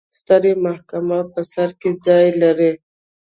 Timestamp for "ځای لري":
2.05-2.71